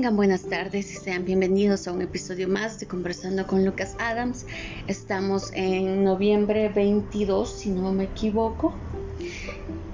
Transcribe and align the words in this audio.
Tengan 0.00 0.16
buenas 0.16 0.44
tardes 0.44 0.90
y 0.94 0.96
sean 0.96 1.26
bienvenidos 1.26 1.86
a 1.86 1.92
un 1.92 2.00
episodio 2.00 2.48
más 2.48 2.80
de 2.80 2.86
Conversando 2.86 3.46
con 3.46 3.66
Lucas 3.66 3.96
Adams. 3.98 4.46
Estamos 4.86 5.50
en 5.52 6.04
noviembre 6.04 6.70
22, 6.70 7.52
si 7.52 7.68
no 7.68 7.92
me 7.92 8.04
equivoco. 8.04 8.72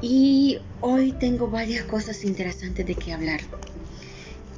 Y 0.01 0.61
hoy 0.81 1.11
tengo 1.11 1.49
varias 1.49 1.83
cosas 1.87 2.23
interesantes 2.23 2.87
de 2.87 2.95
que 2.95 3.13
hablar. 3.13 3.41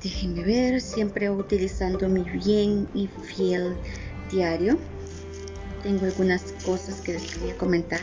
Déjenme 0.03 0.45
ver, 0.45 0.83
siempre 0.83 1.31
utilizando 1.31 2.11
mi 2.11 2.25
bien 2.25 2.87
y 2.93 3.07
fiel 3.07 3.75
diario. 4.31 4.77
Tengo 5.83 6.05
algunas 6.05 6.43
cosas 6.67 7.01
que 7.01 7.15
les 7.15 7.23
quería 7.23 7.57
comentar. 7.57 8.01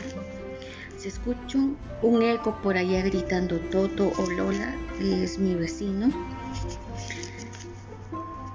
Si 0.98 1.06
escucho 1.06 1.60
un 2.02 2.22
eco 2.22 2.60
por 2.60 2.76
allá 2.76 3.02
gritando 3.02 3.60
Toto 3.70 4.10
o 4.18 4.30
Lola, 4.32 4.74
es 5.00 5.38
mi 5.38 5.54
vecino 5.54 6.35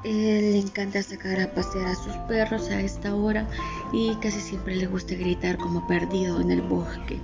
él 0.04 0.54
le 0.54 0.60
encanta 0.60 1.04
sacar 1.04 1.40
a 1.40 1.54
pasear 1.54 1.88
a 1.88 1.96
sus 1.96 2.16
perros 2.28 2.70
a 2.70 2.82
esta 2.82 3.16
hora 3.16 3.48
y 3.94 4.16
casi 4.16 4.40
siempre 4.40 4.76
le 4.76 4.88
gusta 4.88 5.16
gritar 5.16 5.58
como 5.58 5.86
perdido 5.88 6.42
en 6.42 6.52
el 6.52 6.62
bosque. 6.62 7.20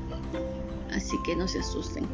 Así 0.94 1.18
que 1.26 1.36
no 1.36 1.48
se 1.48 1.60
asusten. 1.60 2.06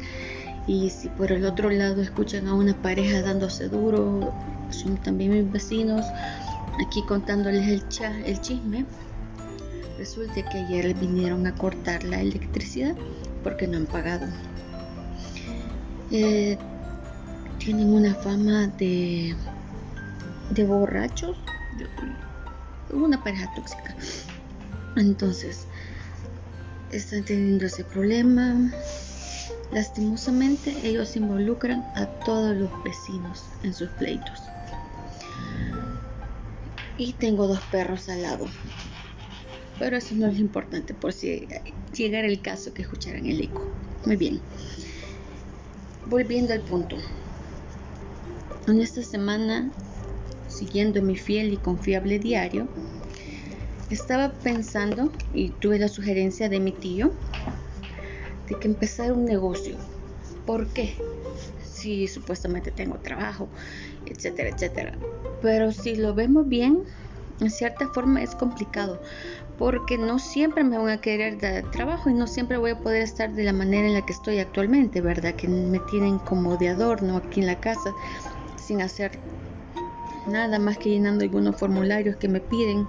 Y 0.66 0.88
si 0.90 1.08
por 1.10 1.30
el 1.32 1.44
otro 1.44 1.70
lado 1.70 2.00
escuchan 2.00 2.48
a 2.48 2.54
una 2.54 2.74
pareja 2.80 3.20
dándose 3.20 3.68
duro, 3.68 4.32
son 4.70 4.96
también 4.96 5.32
mis 5.32 5.52
vecinos 5.52 6.06
aquí 6.86 7.02
contándoles 7.06 7.68
el, 7.68 7.84
el 8.24 8.40
chisme. 8.40 8.86
Resulta 9.98 10.42
que 10.48 10.58
ayer 10.58 10.94
vinieron 10.94 11.46
a 11.46 11.54
cortar 11.54 12.02
la 12.04 12.20
electricidad 12.20 12.96
porque 13.42 13.66
no 13.66 13.76
han 13.76 13.86
pagado. 13.86 14.26
Eh, 16.10 16.58
tienen 17.58 17.92
una 17.92 18.14
fama 18.14 18.66
de 18.78 19.36
de 20.50 20.64
borrachos, 20.64 21.36
una 22.90 23.22
pareja 23.22 23.52
tóxica. 23.54 23.94
Entonces, 24.96 25.66
están 26.90 27.24
teniendo 27.24 27.66
ese 27.66 27.84
problema. 27.84 28.70
Lastimosamente, 29.72 30.74
ellos 30.84 31.16
involucran 31.16 31.84
a 31.96 32.06
todos 32.24 32.56
los 32.56 32.70
vecinos 32.84 33.44
en 33.62 33.74
sus 33.74 33.88
pleitos. 33.90 34.40
Y 36.96 37.14
tengo 37.14 37.48
dos 37.48 37.60
perros 37.72 38.08
al 38.08 38.22
lado. 38.22 38.46
Pero 39.80 39.96
eso 39.96 40.14
no 40.14 40.28
es 40.28 40.38
importante, 40.38 40.94
por 40.94 41.12
si 41.12 41.48
llegara 41.92 42.28
el 42.28 42.40
caso 42.40 42.72
que 42.72 42.82
escucharan 42.82 43.26
el 43.26 43.40
eco. 43.40 43.68
Muy 44.06 44.16
bien. 44.16 44.40
Volviendo 46.06 46.52
al 46.52 46.60
punto. 46.60 46.96
En 48.68 48.80
esta 48.80 49.02
semana 49.02 49.70
siguiendo 50.56 51.02
mi 51.02 51.16
fiel 51.16 51.52
y 51.52 51.56
confiable 51.58 52.18
diario, 52.18 52.68
estaba 53.90 54.32
pensando 54.42 55.12
y 55.32 55.50
tuve 55.60 55.78
la 55.78 55.88
sugerencia 55.88 56.48
de 56.48 56.60
mi 56.60 56.72
tío 56.72 57.12
de 58.48 58.58
que 58.58 58.68
empezar 58.68 59.12
un 59.12 59.24
negocio. 59.24 59.78
¿Por 60.46 60.72
qué? 60.72 60.96
Si 61.62 62.06
supuestamente 62.06 62.70
tengo 62.70 62.98
trabajo, 62.98 63.48
etcétera, 64.06 64.50
etcétera. 64.50 64.98
Pero 65.42 65.72
si 65.72 65.96
lo 65.96 66.14
vemos 66.14 66.48
bien, 66.48 66.82
en 67.40 67.50
cierta 67.50 67.88
forma 67.88 68.22
es 68.22 68.34
complicado 68.34 69.00
porque 69.58 69.98
no 69.98 70.18
siempre 70.18 70.64
me 70.64 70.78
van 70.78 70.88
a 70.88 71.00
querer 71.00 71.38
dar 71.38 71.70
trabajo 71.70 72.10
y 72.10 72.14
no 72.14 72.26
siempre 72.26 72.56
voy 72.56 72.72
a 72.72 72.80
poder 72.80 73.02
estar 73.02 73.32
de 73.32 73.44
la 73.44 73.52
manera 73.52 73.86
en 73.86 73.94
la 73.94 74.04
que 74.04 74.12
estoy 74.12 74.38
actualmente, 74.38 75.00
¿verdad? 75.00 75.34
Que 75.34 75.48
me 75.48 75.80
tienen 75.90 76.18
como 76.18 76.56
de 76.56 76.70
adorno 76.70 77.16
aquí 77.16 77.40
en 77.40 77.46
la 77.46 77.60
casa 77.60 77.94
sin 78.56 78.82
hacer 78.82 79.20
nada 80.26 80.58
más 80.58 80.78
que 80.78 80.90
llenando 80.90 81.24
algunos 81.24 81.56
formularios 81.56 82.16
que 82.16 82.28
me 82.28 82.40
piden 82.40 82.86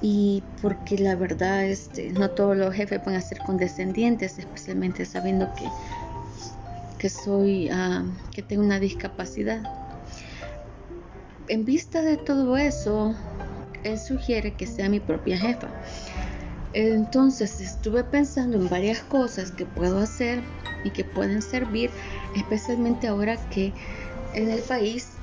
y 0.00 0.42
porque 0.62 0.98
la 0.98 1.16
verdad 1.16 1.64
este, 1.66 2.12
no 2.12 2.30
todos 2.30 2.56
los 2.56 2.74
jefes 2.74 3.04
van 3.04 3.16
a 3.16 3.20
ser 3.20 3.38
condescendientes, 3.38 4.38
especialmente 4.38 5.04
sabiendo 5.04 5.52
que, 5.54 5.68
que 6.98 7.08
soy, 7.08 7.68
ah, 7.70 8.04
que 8.32 8.42
tengo 8.42 8.62
una 8.62 8.78
discapacidad. 8.78 9.62
En 11.48 11.64
vista 11.64 12.02
de 12.02 12.16
todo 12.16 12.56
eso, 12.56 13.14
él 13.82 13.98
sugiere 13.98 14.54
que 14.54 14.66
sea 14.66 14.88
mi 14.88 15.00
propia 15.00 15.38
jefa. 15.38 15.68
Entonces 16.74 17.60
estuve 17.60 18.04
pensando 18.04 18.56
en 18.58 18.68
varias 18.68 19.00
cosas 19.00 19.50
que 19.50 19.64
puedo 19.64 19.98
hacer 19.98 20.42
y 20.84 20.90
que 20.90 21.02
pueden 21.02 21.42
servir, 21.42 21.90
especialmente 22.36 23.08
ahora 23.08 23.36
que 23.50 23.72
en 24.34 24.50
el 24.50 24.60
país 24.60 25.17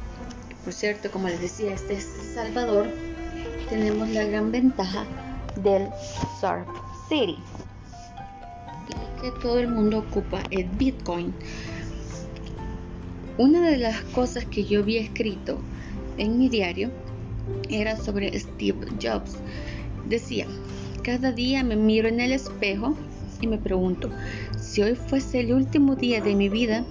por 0.66 0.74
cierto, 0.74 1.12
como 1.12 1.28
les 1.28 1.40
decía, 1.40 1.76
este 1.76 1.94
es 1.94 2.10
Salvador. 2.34 2.88
Tenemos 3.70 4.10
la 4.10 4.24
gran 4.24 4.52
ventaja 4.52 5.06
del 5.62 5.88
Surf 6.42 6.68
City. 7.08 7.38
Y 8.90 9.22
que 9.22 9.40
todo 9.42 9.60
el 9.60 9.68
mundo 9.68 10.00
ocupa 10.00 10.42
el 10.50 10.66
Bitcoin. 10.70 11.36
Una 13.38 13.70
de 13.70 13.78
las 13.78 14.02
cosas 14.06 14.46
que 14.46 14.64
yo 14.64 14.80
había 14.80 15.02
escrito 15.02 15.60
en 16.18 16.40
mi 16.40 16.50
diario 16.50 16.90
era 17.70 17.96
sobre 17.96 18.38
Steve 18.38 18.88
Jobs. 19.00 19.38
Decía, 20.10 20.48
cada 21.04 21.32
día 21.32 21.64
me 21.64 21.76
miro 21.76 22.08
en 22.08 22.20
el 22.20 22.32
espejo 22.32 22.98
y 23.40 23.46
me 23.46 23.60
pregunto, 23.60 24.10
si 24.58 24.82
hoy 24.82 24.96
fuese 24.96 25.42
el 25.42 25.54
último 25.54 25.96
día 25.96 26.22
de 26.22 26.34
mi 26.34 26.50
vida, 26.50 26.84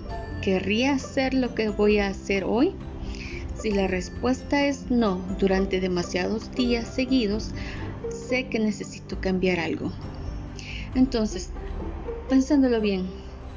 ¿querría 0.43 0.93
hacer 0.93 1.35
lo 1.35 1.57
que 1.57 1.71
voy 1.71 1.99
a 1.99 2.07
hacer 2.09 2.45
hoy? 2.45 2.77
Si 3.61 3.71
la 3.71 3.87
respuesta 3.87 4.67
es 4.67 4.91
no 4.91 5.25
durante 5.39 5.81
demasiados 5.81 6.51
días 6.53 6.89
seguidos, 6.89 7.53
sé 8.29 8.49
que 8.49 8.59
necesito 8.59 9.21
cambiar 9.21 9.61
algo. 9.61 9.93
Entonces, 10.95 11.51
pensándolo 12.29 12.81
bien, 12.81 13.11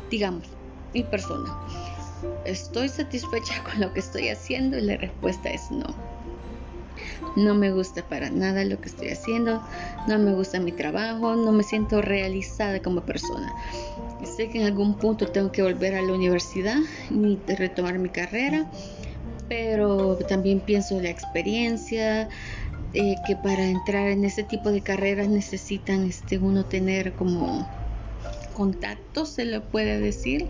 digamos, 0.09 0.47
mi 0.94 1.03
persona, 1.03 1.53
¿estoy 2.46 2.90
satisfecha 2.90 3.63
con 3.69 3.81
lo 3.81 3.94
que 3.94 4.00
estoy 4.00 4.30
haciendo? 4.30 4.78
Y 4.78 4.81
la 4.81 4.97
respuesta 4.97 5.50
es 5.50 5.69
no. 5.72 6.07
No 7.36 7.53
me 7.53 7.72
gusta 7.72 8.07
para 8.07 8.31
nada 8.31 8.66
lo 8.66 8.81
que 8.81 8.90
estoy 8.90 9.09
haciendo, 9.09 9.62
no 10.07 10.18
me 10.18 10.34
gusta 10.34 10.59
mi 10.59 10.72
trabajo, 10.72 11.36
no 11.36 11.52
me 11.52 11.63
siento 11.63 12.02
realizada 12.02 12.81
como 12.81 13.06
persona. 13.06 13.53
Sé 14.24 14.50
que 14.50 14.59
en 14.59 14.66
algún 14.66 14.97
punto 14.97 15.28
tengo 15.28 15.52
que 15.52 15.62
volver 15.62 15.96
a 15.96 16.02
la 16.02 16.13
universidad 16.13 16.78
y 17.12 17.38
retomar 17.53 18.00
mi 18.00 18.09
carrera 18.09 18.66
pero 19.50 20.18
también 20.28 20.62
pienso 20.62 21.00
la 21.02 21.09
experiencia, 21.09 22.30
eh, 22.94 23.16
que 23.25 23.35
para 23.35 23.66
entrar 23.66 24.08
en 24.09 24.24
ese 24.24 24.44
tipo 24.44 24.72
de 24.72 24.81
carreras 24.81 25.28
necesitan 25.28 26.06
este, 26.06 26.38
uno 26.38 26.66
tener 26.66 27.13
como 27.16 27.68
contacto, 28.53 29.25
se 29.25 29.46
le 29.46 29.59
puede 29.59 30.00
decir, 30.00 30.47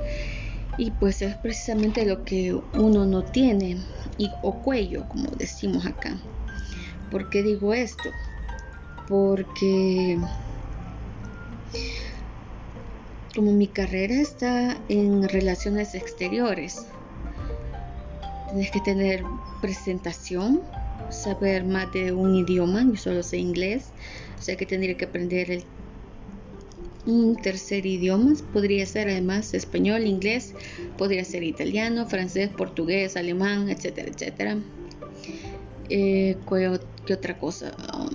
y 0.78 0.91
pues 0.91 1.22
es 1.22 1.36
precisamente 1.36 2.06
lo 2.06 2.24
que 2.24 2.53
uno 2.74 3.06
no 3.06 3.24
tiene, 3.24 3.78
y, 4.18 4.31
o 4.41 4.62
cuello, 4.62 5.07
como 5.07 5.30
decimos 5.31 5.86
acá. 5.86 6.18
¿Por 7.12 7.30
qué 7.30 7.44
digo 7.44 7.74
esto? 7.74 8.12
Porque 9.07 10.18
como 13.36 13.53
mi 13.53 13.68
carrera 13.68 14.16
está 14.16 14.81
en 14.90 15.28
relaciones 15.30 15.96
exteriores, 15.96 16.88
Tienes 18.50 18.72
que 18.72 18.80
tener 18.80 19.24
presentación, 19.62 20.62
saber 21.09 21.66
más 21.66 21.91
de 21.94 22.12
un 22.12 22.35
idioma, 22.35 22.84
yo 22.84 22.96
solo 22.96 23.24
sé 23.24 23.38
inglés, 23.38 23.91
o 24.38 24.42
sea 24.42 24.56
que 24.56 24.66
tendría 24.66 24.95
que 24.95 25.06
aprender 25.06 25.63
un 27.06 27.36
tercer 27.38 27.86
idioma, 27.86 28.33
podría 28.51 28.86
ser 28.86 29.07
además 29.07 29.54
español, 29.54 30.06
inglés, 30.06 30.54
podría 30.98 31.24
ser 31.24 31.44
italiano, 31.44 32.06
francés, 32.06 32.50
portugués, 32.50 33.16
alemán, 33.16 33.69
etcétera, 33.69 34.10
etcétera. 34.10 34.57
Eh, 35.89 36.38
¿qué, 37.06 37.13
otra 37.13 37.38
cosa? 37.38 37.74
Um, 37.94 38.10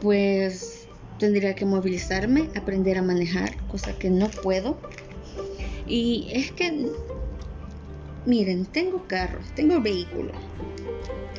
pues 0.00 0.88
tendría 1.18 1.54
que 1.54 1.66
movilizarme, 1.66 2.48
aprender 2.56 2.96
a 2.96 3.02
manejar, 3.02 3.54
cosa 3.66 3.98
que 3.98 4.08
no 4.08 4.30
puedo. 4.30 4.80
Y 5.86 6.30
es 6.32 6.52
que 6.52 6.90
Miren, 8.26 8.66
tengo 8.66 9.06
carro, 9.06 9.40
tengo 9.54 9.80
vehículo. 9.80 10.32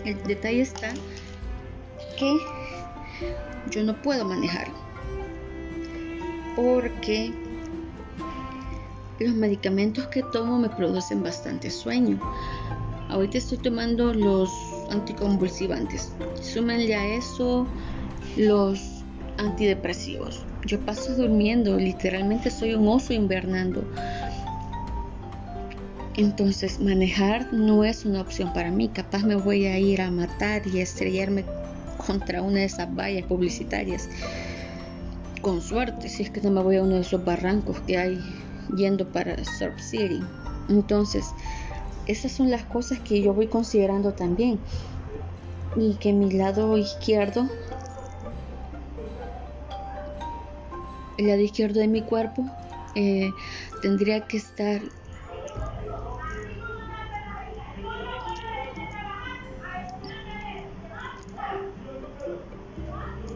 El 0.04 0.22
detalle 0.24 0.62
está 0.62 0.92
que 2.18 2.36
yo 3.70 3.84
no 3.84 4.02
puedo 4.02 4.26
manejar 4.26 4.68
porque 6.56 7.32
los 9.20 9.36
medicamentos 9.36 10.08
que 10.08 10.24
tomo 10.34 10.58
me 10.58 10.70
producen 10.70 11.22
bastante 11.22 11.70
sueño. 11.70 12.20
Ahorita 13.10 13.38
estoy 13.38 13.60
tomando 13.60 14.14
los 14.14 14.50
anticonvulsivantes. 14.90 16.14
Súmenle 16.42 16.96
a 16.96 17.16
eso 17.16 17.68
los 18.38 19.04
antidepresivos. 19.38 20.46
Yo 20.66 20.80
paso 20.80 21.16
durmiendo, 21.16 21.78
literalmente 21.78 22.50
soy 22.50 22.74
un 22.74 22.88
oso 22.88 23.14
invernando 23.14 23.84
Entonces 26.16 26.80
manejar 26.80 27.54
no 27.54 27.86
es 27.86 28.06
una 28.06 28.22
opción 28.22 28.52
para 28.54 28.70
mí. 28.70 28.90
Capaz 28.90 29.24
me 29.24 29.36
voy 29.36 29.66
a 29.66 29.80
ir 29.80 30.02
a 30.02 30.12
matar 30.12 30.64
y 30.68 30.82
estrellarme 30.82 31.46
contra 32.06 32.42
una 32.42 32.60
de 32.60 32.66
esas 32.66 32.94
vallas 32.94 33.26
publicitarias. 33.26 34.10
Con 35.42 35.62
suerte, 35.62 36.10
si 36.10 36.24
es 36.24 36.30
que 36.30 36.42
no 36.42 36.52
me 36.52 36.62
voy 36.62 36.76
a 36.76 36.84
uno 36.84 36.96
de 36.96 37.02
esos 37.02 37.24
barrancos 37.24 37.80
que 37.82 37.98
hay 37.98 38.20
yendo 38.76 39.08
para 39.12 39.44
Surf 39.44 39.80
City. 39.80 40.20
Entonces, 40.70 41.26
esas 42.08 42.32
son 42.32 42.52
las 42.52 42.64
cosas 42.64 43.00
que 43.00 43.22
yo 43.22 43.34
voy 43.34 43.48
considerando 43.48 44.14
también. 44.14 44.60
Y 45.78 45.96
que 45.96 46.12
mi 46.12 46.30
lado 46.32 46.78
izquierdo, 46.78 47.50
el 51.18 51.28
lado 51.28 51.40
izquierdo 51.40 51.80
de 51.80 51.88
mi 51.88 52.02
cuerpo, 52.02 52.46
eh, 52.96 53.32
tendría 53.82 54.28
que 54.28 54.38
estar 54.38 54.82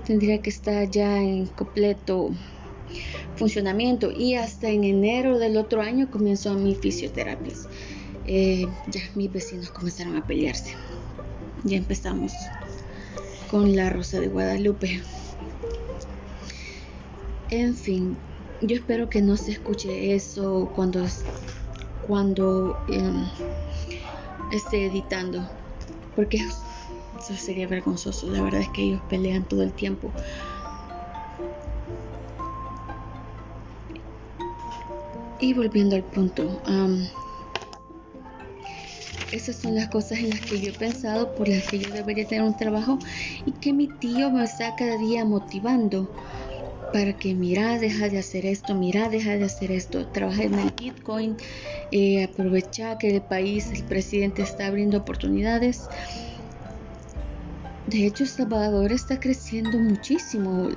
tendría 0.06 0.42
que 0.42 0.50
estar 0.50 0.90
ya 0.90 1.22
en 1.22 1.48
completo 1.48 2.32
funcionamiento 3.36 4.12
y 4.12 4.36
hasta 4.36 4.70
en 4.70 4.84
enero 4.84 5.40
del 5.40 5.58
otro 5.58 5.82
año 5.82 6.10
comenzó 6.10 6.54
mi 6.54 6.76
fisioterapia. 6.76 7.54
Eh, 8.28 8.66
ya 8.88 9.02
mis 9.16 9.32
vecinos 9.32 9.70
comenzaron 9.70 10.16
a 10.16 10.26
pelearse. 10.26 10.76
Ya 11.64 11.78
empezamos 11.78 12.34
con 13.52 13.76
la 13.76 13.90
Rosa 13.90 14.20
de 14.20 14.28
Guadalupe. 14.28 15.02
En 17.50 17.76
fin, 17.76 18.18
yo 18.62 18.76
espero 18.76 19.10
que 19.10 19.22
no 19.22 19.38
se 19.38 19.52
escuche 19.52 20.16
eso 20.16 20.72
cuando, 20.76 21.06
cuando 22.08 22.78
em, 22.88 23.26
esté 24.52 24.86
editando, 24.86 25.48
porque 26.16 26.40
eso 27.20 27.36
sería 27.36 27.68
vergonzoso. 27.68 28.30
La 28.30 28.42
verdad 28.42 28.62
es 28.62 28.70
que 28.70 28.84
ellos 28.84 29.02
pelean 29.10 29.46
todo 29.46 29.64
el 29.64 29.74
tiempo. 29.74 30.14
Y 35.40 35.54
volviendo 35.54 35.96
al 35.96 36.04
punto, 36.04 36.62
esas 39.32 39.58
son 39.58 39.76
las 39.76 39.90
cosas 39.90 40.20
en 40.20 40.30
las 40.30 40.42
que 40.42 40.60
yo 40.62 40.70
he 40.70 40.74
pensado, 40.74 41.36
por 41.36 41.48
las 41.50 41.68
que 41.68 41.80
yo 41.80 41.94
debería 41.94 42.26
tener 42.26 42.44
un 42.44 42.56
trabajo 42.56 42.98
y 43.46 43.52
que 43.52 43.74
mi 43.74 43.88
tío 43.88 44.32
me 44.32 44.44
está 44.44 44.76
cada 44.76 44.98
día 44.98 45.26
motivando 45.26 46.10
para 46.94 47.12
que 47.18 47.36
mira, 47.36 47.78
deja 47.78 48.08
de 48.08 48.18
hacer 48.18 48.46
esto, 48.46 48.74
mira, 48.74 49.10
deja 49.10 49.36
de 49.36 49.44
hacer 49.44 49.72
esto, 49.72 50.08
trabaja 50.08 50.44
en 50.44 50.58
el 50.58 50.72
Bitcoin, 50.80 51.36
eh, 51.92 52.24
aprovecha 52.24 52.98
que 52.98 53.14
el 53.14 53.22
país, 53.22 53.70
el 53.74 53.84
presidente 53.84 54.42
está 54.44 54.68
abriendo 54.68 55.00
oportunidades. 55.00 55.90
De 57.88 58.08
hecho, 58.08 58.26
Salvador 58.26 58.92
está 58.92 59.20
creciendo 59.20 59.78
muchísimo, 59.78 60.70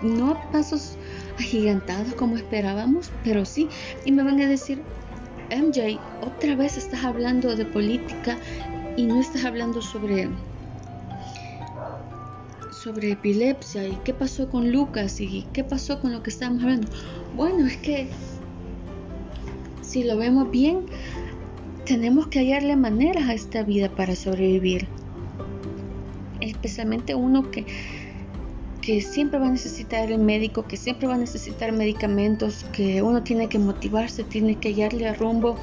no 0.00 0.30
a 0.30 0.50
pasos 0.50 0.96
agigantados 1.38 2.14
como 2.14 2.36
esperábamos, 2.36 3.10
pero 3.22 3.44
sí. 3.44 3.68
Y 4.06 4.12
me 4.12 4.22
van 4.22 4.40
a 4.40 4.48
decir, 4.48 4.82
MJ, 5.50 6.00
otra 6.22 6.56
vez 6.56 6.78
estás 6.78 7.04
hablando 7.04 7.54
de 7.54 7.66
política 7.66 8.38
y 8.96 9.04
no 9.04 9.20
estás 9.20 9.44
hablando 9.44 9.82
sobre 9.82 10.30
sobre 12.70 13.10
epilepsia 13.10 13.88
y 13.88 13.96
qué 14.04 14.14
pasó 14.14 14.48
con 14.48 14.70
Lucas 14.70 15.20
y 15.20 15.44
qué 15.52 15.64
pasó 15.64 16.00
con 16.00 16.12
lo 16.12 16.22
que 16.22 16.30
estamos 16.30 16.62
hablando. 16.62 16.88
Bueno, 17.34 17.66
es 17.66 17.76
que 17.78 18.08
si 19.82 20.04
lo 20.04 20.16
vemos 20.16 20.50
bien, 20.50 20.86
tenemos 21.84 22.28
que 22.28 22.38
hallarle 22.40 22.76
maneras 22.76 23.28
a 23.28 23.34
esta 23.34 23.62
vida 23.62 23.88
para 23.88 24.14
sobrevivir. 24.14 24.86
Especialmente 26.56 27.14
uno 27.14 27.50
que 27.50 27.64
que 28.86 29.00
siempre 29.00 29.40
va 29.40 29.48
a 29.48 29.50
necesitar 29.50 30.12
el 30.12 30.20
médico, 30.20 30.68
que 30.68 30.76
siempre 30.76 31.08
va 31.08 31.14
a 31.14 31.18
necesitar 31.18 31.72
medicamentos, 31.72 32.64
que 32.72 33.02
uno 33.02 33.24
tiene 33.24 33.48
que 33.48 33.58
motivarse, 33.58 34.22
tiene 34.22 34.60
que 34.60 34.68
hallarle 34.68 35.08
a 35.08 35.14
rumbo 35.14 35.56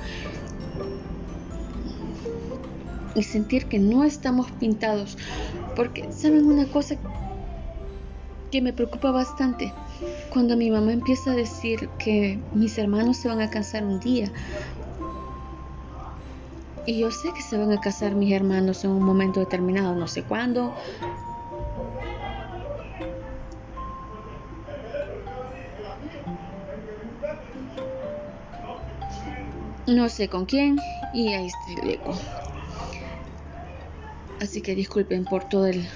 y 3.16 3.24
sentir 3.24 3.68
que 3.68 3.80
no 3.80 4.04
estamos 4.04 4.52
pintados. 4.52 5.18
Porque, 5.74 6.12
¿saben 6.12 6.46
una 6.48 6.66
cosa 6.66 6.98
que 8.52 8.62
me 8.62 8.74
preocupa 8.74 9.12
bastante? 9.12 9.74
Cuando 10.30 10.58
mi 10.58 10.70
mamá 10.70 10.92
empieza 10.92 11.32
a 11.32 11.36
decir 11.36 11.90
que 12.00 12.42
mis 12.54 12.78
hermanos 12.78 13.16
se 13.16 13.30
van 13.30 13.40
a 13.40 13.50
casar 13.50 13.86
un 13.86 14.02
día. 14.02 14.34
Y 16.86 17.00
yo 17.00 17.12
sé 17.12 17.32
que 17.34 17.42
se 17.42 17.58
van 17.58 17.72
a 17.72 17.80
casar 17.80 18.14
mis 18.16 18.34
hermanos 18.34 18.84
en 18.84 18.92
un 18.92 19.04
momento 19.04 19.40
determinado, 19.40 19.96
no 19.96 20.08
sé 20.08 20.24
cuándo, 20.24 20.76
no 29.88 30.10
sé 30.10 30.28
con 30.28 30.46
quién 30.46 30.78
y 31.14 31.34
ahí 31.34 31.48
está 31.48 31.82
el 31.82 31.92
eco. 31.92 32.14
Así 34.40 34.62
que 34.62 34.76
disculpen 34.76 35.24
por 35.24 35.48
todo 35.48 35.68
el, 35.68 35.88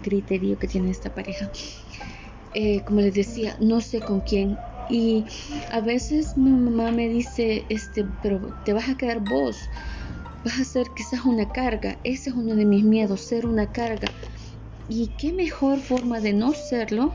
criterio 0.00 0.58
que 0.58 0.68
tiene 0.68 0.90
esta 0.90 1.10
pareja. 1.10 1.50
Eh, 2.54 2.82
como 2.84 3.00
les 3.00 3.14
decía, 3.14 3.56
no 3.60 3.80
sé 3.80 4.00
con 4.00 4.20
quién. 4.20 4.58
Y 4.92 5.24
a 5.70 5.80
veces 5.80 6.36
mi 6.36 6.50
mamá 6.50 6.92
me 6.92 7.08
dice, 7.08 7.64
este, 7.70 8.04
pero 8.22 8.38
te 8.66 8.74
vas 8.74 8.90
a 8.90 8.94
quedar 8.94 9.20
vos. 9.20 9.70
Vas 10.44 10.60
a 10.60 10.64
ser 10.64 10.86
quizás 10.94 11.24
una 11.24 11.48
carga. 11.48 11.96
Ese 12.04 12.28
es 12.28 12.36
uno 12.36 12.54
de 12.54 12.66
mis 12.66 12.84
miedos, 12.84 13.22
ser 13.22 13.46
una 13.46 13.72
carga. 13.72 14.08
Y 14.90 15.08
qué 15.18 15.32
mejor 15.32 15.78
forma 15.78 16.20
de 16.20 16.34
no 16.34 16.52
serlo 16.52 17.10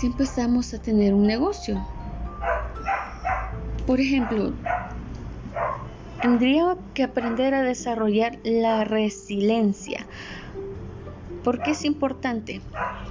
si 0.00 0.06
empezamos 0.06 0.72
a 0.72 0.78
tener 0.78 1.12
un 1.12 1.26
negocio. 1.26 1.86
Por 3.86 4.00
ejemplo, 4.00 4.54
tendría 6.22 6.74
que 6.94 7.02
aprender 7.02 7.52
a 7.52 7.62
desarrollar 7.62 8.38
la 8.44 8.84
resiliencia. 8.84 10.06
¿Por 11.44 11.62
qué 11.62 11.72
es 11.72 11.84
importante? 11.84 12.62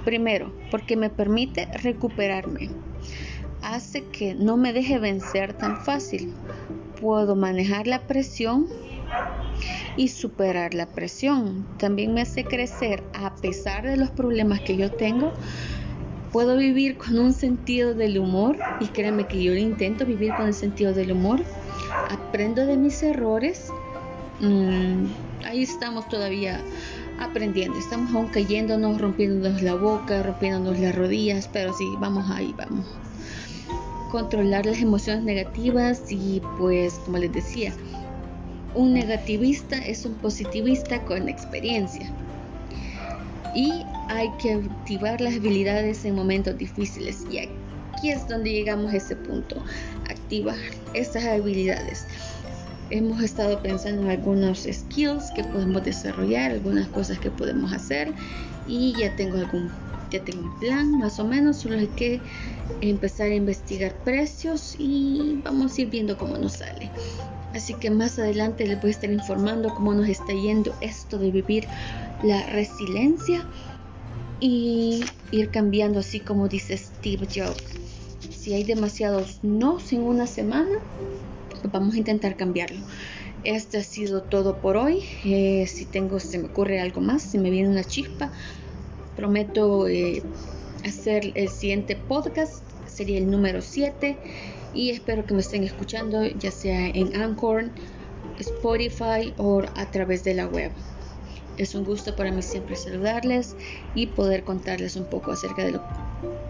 Primero, 0.06 0.52
porque 0.70 0.96
me 0.96 1.10
permite 1.10 1.68
recuperarme. 1.82 2.70
Hace 3.60 4.04
que 4.04 4.34
no 4.34 4.56
me 4.56 4.72
deje 4.72 4.98
vencer 4.98 5.52
tan 5.52 5.76
fácil. 5.84 6.32
Puedo 7.00 7.36
manejar 7.36 7.86
la 7.86 8.06
presión 8.06 8.68
y 9.96 10.08
superar 10.08 10.72
la 10.72 10.86
presión. 10.86 11.66
También 11.78 12.14
me 12.14 12.22
hace 12.22 12.44
crecer 12.44 13.02
a 13.12 13.34
pesar 13.34 13.84
de 13.84 13.98
los 13.98 14.10
problemas 14.10 14.60
que 14.60 14.76
yo 14.78 14.92
tengo 14.92 15.32
puedo 16.36 16.58
vivir 16.58 16.98
con 16.98 17.18
un 17.18 17.32
sentido 17.32 17.94
del 17.94 18.18
humor 18.18 18.58
y 18.78 18.88
créanme 18.88 19.26
que 19.26 19.42
yo 19.42 19.54
intento 19.54 20.04
vivir 20.04 20.34
con 20.34 20.46
el 20.46 20.52
sentido 20.52 20.92
del 20.92 21.12
humor. 21.12 21.40
Aprendo 22.10 22.66
de 22.66 22.76
mis 22.76 23.02
errores. 23.02 23.72
Mm, 24.40 25.06
ahí 25.46 25.62
estamos 25.62 26.06
todavía 26.10 26.60
aprendiendo. 27.18 27.78
Estamos 27.78 28.14
aún 28.14 28.28
cayéndonos, 28.28 29.00
rompiéndonos 29.00 29.62
la 29.62 29.74
boca, 29.74 30.22
rompiéndonos 30.22 30.78
las 30.78 30.94
rodillas, 30.94 31.48
pero 31.52 31.72
sí, 31.72 31.84
vamos 31.98 32.30
ahí, 32.30 32.54
vamos. 32.56 32.86
Controlar 34.10 34.66
las 34.66 34.80
emociones 34.80 35.24
negativas 35.24 36.02
y 36.10 36.40
pues, 36.58 36.94
como 37.04 37.18
les 37.18 37.32
decía, 37.32 37.72
un 38.74 38.92
negativista 38.92 39.78
es 39.78 40.04
un 40.04 40.14
positivista 40.14 41.02
con 41.02 41.28
experiencia. 41.28 42.10
Y 43.54 43.84
hay 44.08 44.30
que 44.40 44.52
activar 44.54 45.20
las 45.20 45.36
habilidades 45.36 46.04
en 46.04 46.14
momentos 46.14 46.58
difíciles 46.58 47.24
y 47.30 47.38
aquí 47.38 48.10
es 48.10 48.28
donde 48.28 48.52
llegamos 48.52 48.92
a 48.92 48.98
ese 48.98 49.16
punto, 49.16 49.62
activar 50.10 50.58
estas 50.92 51.24
habilidades. 51.24 52.06
Hemos 52.90 53.22
estado 53.22 53.60
pensando 53.62 54.02
en 54.02 54.10
algunos 54.10 54.66
skills 54.70 55.30
que 55.34 55.42
podemos 55.42 55.84
desarrollar, 55.84 56.52
algunas 56.52 56.88
cosas 56.88 57.18
que 57.18 57.30
podemos 57.30 57.72
hacer 57.72 58.12
y 58.68 58.94
ya 58.98 59.14
tengo 59.16 59.38
algún 59.38 59.70
ya 60.10 60.22
tengo 60.24 60.44
un 60.44 60.58
plan 60.60 60.98
más 60.98 61.18
o 61.18 61.24
menos, 61.24 61.58
solo 61.58 61.78
hay 61.78 61.88
que 61.88 62.20
empezar 62.80 63.26
a 63.26 63.34
investigar 63.34 63.92
precios 64.04 64.76
y 64.78 65.40
vamos 65.42 65.76
a 65.76 65.82
ir 65.82 65.90
viendo 65.90 66.16
cómo 66.16 66.38
nos 66.38 66.54
sale. 66.54 66.90
Así 67.54 67.74
que 67.74 67.90
más 67.90 68.18
adelante 68.18 68.66
les 68.66 68.80
voy 68.80 68.88
a 68.88 68.92
estar 68.92 69.10
informando 69.10 69.74
cómo 69.74 69.94
nos 69.94 70.08
está 70.08 70.32
yendo 70.32 70.74
esto 70.80 71.18
de 71.18 71.30
vivir 71.30 71.66
la 72.22 72.44
resiliencia 72.50 73.44
y 74.40 75.04
ir 75.30 75.50
cambiando 75.50 76.00
así 76.00 76.20
como 76.20 76.48
dice 76.48 76.76
Steve 76.76 77.26
Jobs. 77.34 77.64
Si 78.30 78.52
hay 78.52 78.62
demasiados 78.62 79.40
no 79.42 79.78
en 79.90 80.02
una 80.02 80.26
semana, 80.26 80.78
vamos 81.72 81.94
a 81.94 81.98
intentar 81.98 82.36
cambiarlo. 82.36 82.80
Este 83.44 83.78
ha 83.78 83.82
sido 83.82 84.22
todo 84.22 84.58
por 84.58 84.76
hoy. 84.76 85.04
Eh, 85.24 85.66
si 85.66 85.84
tengo, 85.84 86.18
se 86.18 86.38
me 86.38 86.46
ocurre 86.46 86.80
algo 86.80 87.00
más, 87.00 87.22
si 87.22 87.38
me 87.38 87.50
viene 87.50 87.68
una 87.68 87.84
chispa, 87.84 88.32
prometo 89.14 89.88
eh, 89.88 90.22
hacer 90.84 91.32
el 91.34 91.48
siguiente 91.48 91.96
podcast. 91.96 92.62
Sería 92.86 93.18
el 93.18 93.30
número 93.30 93.60
7 93.60 94.16
y 94.74 94.90
espero 94.90 95.24
que 95.26 95.34
me 95.34 95.40
estén 95.40 95.64
escuchando 95.64 96.24
ya 96.24 96.50
sea 96.50 96.88
en 96.88 97.14
Anchor, 97.14 97.70
Spotify 98.38 99.32
o 99.36 99.62
a 99.74 99.90
través 99.90 100.24
de 100.24 100.34
la 100.34 100.46
web. 100.46 100.72
Es 101.56 101.74
un 101.74 101.84
gusto 101.84 102.14
para 102.14 102.30
mí 102.32 102.42
siempre 102.42 102.76
saludarles 102.76 103.56
y 103.94 104.08
poder 104.08 104.44
contarles 104.44 104.96
un 104.96 105.06
poco 105.06 105.32
acerca 105.32 105.64
de 105.64 105.72
lo 105.72 105.82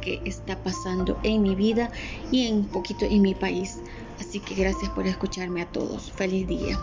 que 0.00 0.20
está 0.24 0.56
pasando 0.62 1.18
en 1.22 1.42
mi 1.42 1.54
vida 1.54 1.90
y 2.32 2.50
un 2.50 2.66
poquito 2.66 3.04
en 3.04 3.22
mi 3.22 3.34
país. 3.34 3.78
Así 4.20 4.40
que 4.40 4.54
gracias 4.54 4.90
por 4.90 5.06
escucharme 5.06 5.62
a 5.62 5.66
todos. 5.66 6.10
Feliz 6.12 6.46
día. 6.46 6.78